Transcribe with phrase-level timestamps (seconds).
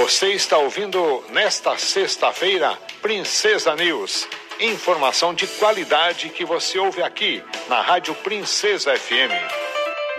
[0.00, 4.26] Você está ouvindo nesta sexta-feira Princesa News.
[4.58, 9.30] Informação de qualidade que você ouve aqui na Rádio Princesa FM.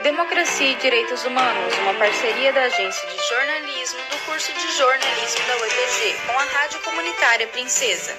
[0.04, 5.58] Democracia e Direitos Humanos, uma parceria da Agência de Jornalismo do curso de jornalismo da
[5.58, 8.16] UEPG com a Rádio Comunitária Princesa.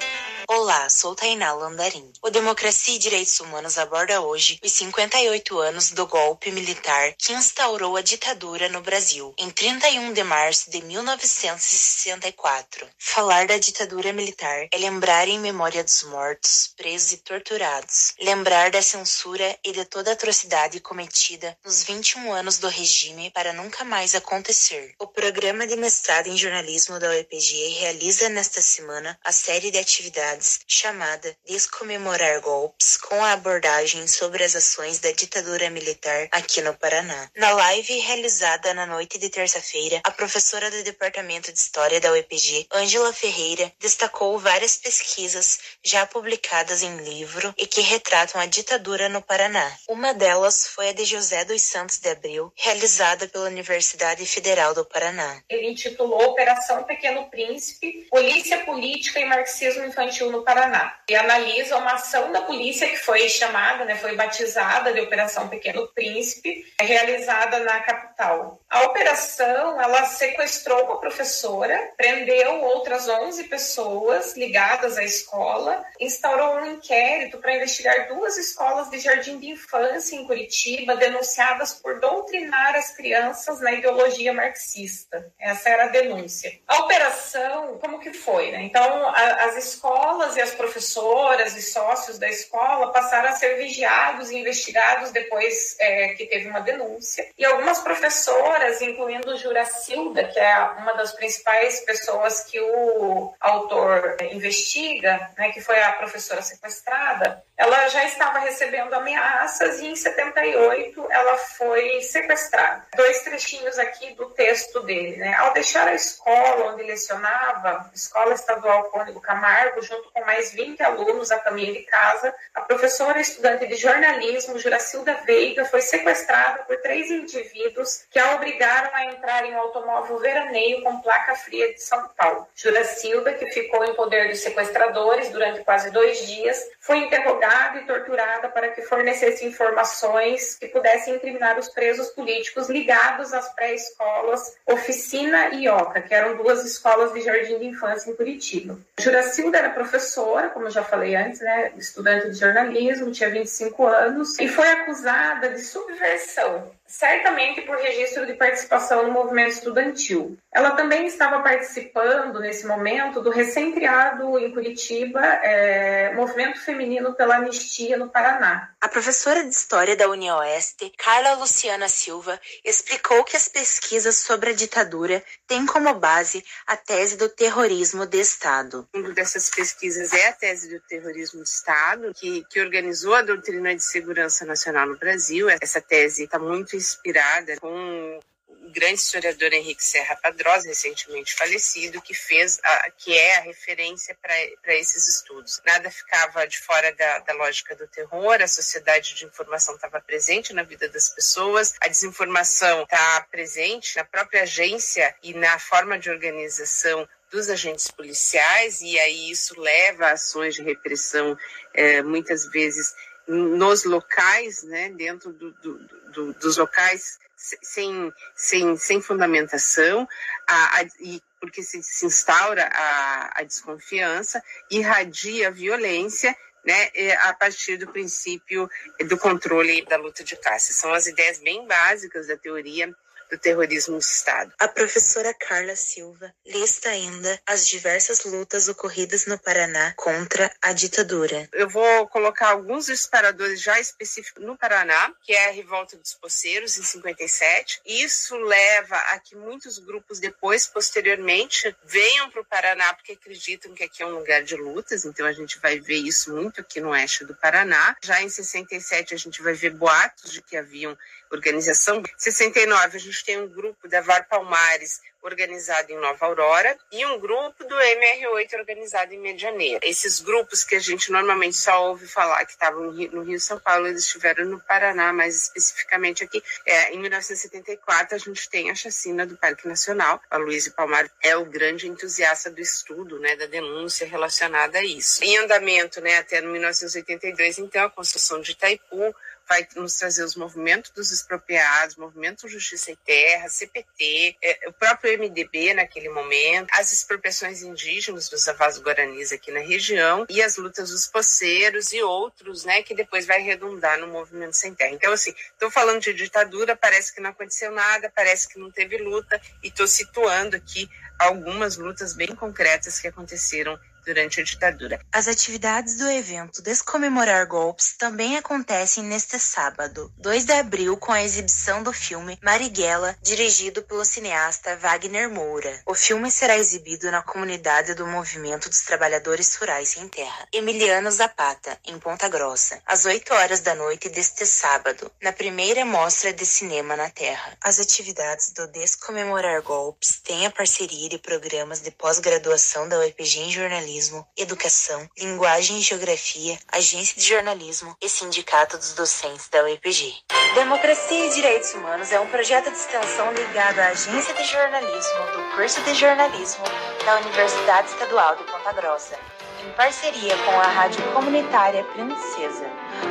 [0.54, 2.12] Olá, sou Tainá Landarim.
[2.20, 7.96] O Democracia e Direitos Humanos aborda hoje os 58 anos do golpe militar que instaurou
[7.96, 12.86] a ditadura no Brasil, em 31 de março de 1964.
[12.98, 18.82] Falar da ditadura militar é lembrar em memória dos mortos, presos e torturados, lembrar da
[18.82, 24.94] censura e de toda atrocidade cometida nos 21 anos do regime para nunca mais acontecer.
[24.98, 30.41] O programa de mestrado em jornalismo da UEPG realiza nesta semana a série de atividades
[30.66, 37.30] chamada Descomemorar Golpes, com a abordagem sobre as ações da ditadura militar aqui no Paraná.
[37.36, 42.66] Na live realizada na noite de terça-feira, a professora do Departamento de História da UEPG,
[42.72, 49.22] Ângela Ferreira, destacou várias pesquisas já publicadas em livro e que retratam a ditadura no
[49.22, 49.70] Paraná.
[49.88, 54.84] Uma delas foi a de José dos Santos de Abril, realizada pela Universidade Federal do
[54.84, 55.42] Paraná.
[55.48, 60.96] Ele intitulou Operação Pequeno Príncipe, Polícia Política e Marxismo Infantil no Paraná.
[61.08, 65.86] E analisa uma ação da polícia que foi chamada, né, foi batizada de Operação Pequeno
[65.94, 68.60] Príncipe, realizada na capital.
[68.72, 76.72] A operação, ela sequestrou uma professora, prendeu outras 11 pessoas ligadas à escola, instaurou um
[76.72, 82.96] inquérito para investigar duas escolas de jardim de infância em Curitiba, denunciadas por doutrinar as
[82.96, 85.30] crianças na ideologia marxista.
[85.38, 86.58] Essa era a denúncia.
[86.66, 88.52] A operação, como que foi?
[88.52, 88.62] Né?
[88.62, 94.30] Então, a, as escolas e as professoras e sócios da escola passaram a ser vigiados
[94.30, 97.28] e investigados depois é, que teve uma denúncia.
[97.36, 103.81] E algumas professoras, incluindo Juracilda, que é uma das principais pessoas que o autor
[104.30, 111.06] investiga, né, que foi a professora sequestrada, ela já estava recebendo ameaças e em 78
[111.10, 112.84] ela foi sequestrada.
[112.96, 115.16] Dois trechinhos aqui do texto dele.
[115.16, 115.34] Né?
[115.34, 121.30] Ao deixar a escola onde lecionava, Escola Estadual Cônigo Camargo, junto com mais 20 alunos
[121.30, 127.10] a caminho de casa, a professora estudante de jornalismo, Juracilda Veiga, foi sequestrada por três
[127.10, 132.08] indivíduos que a obrigaram a entrar em um automóvel veraneio com placa fria de São
[132.16, 132.46] Paulo.
[132.54, 138.48] Juracilda, que ficou em poder dos sequestradores durante quase dois dias, foi interrogada e torturada
[138.48, 145.68] para que fornecesse informações que pudessem incriminar os presos políticos ligados às pré-escolas Oficina e
[145.68, 148.78] Oca, que eram duas escolas de jardim de infância em Curitiba.
[148.98, 154.38] Juracilda era professora, como eu já falei antes, né, estudante de jornalismo, tinha 25 anos,
[154.38, 160.36] e foi acusada de subversão certamente por registro de participação no movimento estudantil.
[160.52, 167.96] Ela também estava participando, nesse momento, do recém-criado em Curitiba é, Movimento Feminino pela Anistia
[167.96, 168.70] no Paraná.
[168.80, 174.54] A professora de História da Oeste, Carla Luciana Silva, explicou que as pesquisas sobre a
[174.54, 178.86] ditadura têm como base a tese do terrorismo de Estado.
[178.94, 183.74] Uma dessas pesquisas é a tese do terrorismo de Estado, que, que organizou a doutrina
[183.74, 185.48] de segurança nacional no Brasil.
[185.48, 188.20] Essa tese está muito inspirada com
[188.64, 194.16] o grande historiador Henrique Serra Padrosa, recentemente falecido, que fez a, que é a referência
[194.20, 195.60] para esses estudos.
[195.66, 200.52] Nada ficava de fora da, da lógica do terror, a sociedade de informação estava presente
[200.52, 206.10] na vida das pessoas, a desinformação está presente na própria agência e na forma de
[206.10, 211.36] organização dos agentes policiais, e aí isso leva a ações de repressão,
[211.72, 212.94] eh, muitas vezes
[213.26, 215.78] nos locais, né, dentro do, do,
[216.12, 220.08] do, dos locais sem, sem, sem fundamentação,
[220.46, 226.90] a, a, e porque se, se instaura a, a desconfiança, irradia a violência né,
[227.22, 228.70] a partir do princípio
[229.08, 230.72] do controle da luta de classe.
[230.72, 232.94] São as ideias bem básicas da teoria
[233.32, 234.52] do terrorismo de Estado.
[234.58, 241.48] A professora Carla Silva lista ainda as diversas lutas ocorridas no Paraná contra a ditadura.
[241.54, 246.76] Eu vou colocar alguns disparadores já específicos no Paraná, que é a revolta dos poceiros
[246.76, 247.80] em 57.
[247.86, 253.84] Isso leva a que muitos grupos depois, posteriormente, venham para o Paraná porque acreditam que
[253.84, 255.06] aqui é um lugar de lutas.
[255.06, 257.96] Então a gente vai ver isso muito aqui no oeste do Paraná.
[258.02, 260.98] Já em 67 a gente vai ver boatos de que haviam
[261.30, 261.98] organização.
[262.00, 267.04] Em 69 a gente tem um grupo da VAR Palmares organizado em Nova Aurora e
[267.06, 269.80] um grupo do MR8 organizado em Medianeira.
[269.82, 273.86] Esses grupos que a gente normalmente só ouve falar que estavam no Rio São Paulo,
[273.86, 276.42] eles estiveram no Paraná, mais especificamente aqui.
[276.66, 280.20] É, em 1974, a gente tem a chacina do Parque Nacional.
[280.30, 285.22] A Luísa Palmar é o grande entusiasta do estudo, né, da denúncia relacionada a isso.
[285.24, 289.14] Em andamento, né, até 1982, então, a construção de Itaipu,
[289.48, 295.11] vai nos trazer os movimentos dos expropriados, movimento Justiça e Terra, CPT, é, o próprio
[295.18, 300.90] MDB naquele momento, as expropriações indígenas dos avós guaranis aqui na região e as lutas
[300.90, 304.92] dos poceiros e outros, né, que depois vai redundar no movimento sem terra.
[304.92, 308.98] Então, assim, estou falando de ditadura, parece que não aconteceu nada, parece que não teve
[308.98, 310.88] luta e estou situando aqui
[311.18, 315.00] algumas lutas bem concretas que aconteceram durante a ditadura.
[315.12, 321.22] As atividades do evento Descomemorar Golpes também acontecem neste sábado, 2 de abril, com a
[321.22, 325.80] exibição do filme Marighella, dirigido pelo cineasta Wagner Moura.
[325.86, 331.78] O filme será exibido na comunidade do Movimento dos Trabalhadores Rurais Sem Terra, Emiliano Zapata,
[331.84, 336.96] em Ponta Grossa, às 8 horas da noite deste sábado, na primeira mostra de cinema
[336.96, 337.56] na Terra.
[337.60, 343.50] As atividades do Descomemorar Golpes têm a parceria de programas de pós-graduação da UEPG em
[343.50, 350.14] jornalismo jornalismo, educação, linguagem e geografia, agência de jornalismo e sindicato dos docentes da UEPG.
[350.54, 355.56] Democracia e Direitos Humanos é um projeto de extensão ligado à agência de jornalismo do
[355.56, 356.64] curso de jornalismo
[357.04, 359.18] da Universidade Estadual de Ponta Grossa,
[359.64, 362.66] em parceria com a Rádio Comunitária Princesa.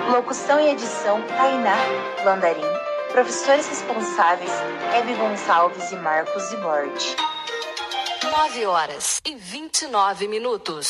[0.10, 1.78] Locução e edição Tainá
[2.26, 2.62] Landarim.
[3.12, 4.52] Professores responsáveis
[4.96, 7.31] Hebe Gonçalves e Marcos Zibord.
[8.24, 10.88] 9 horas e 29 minutos.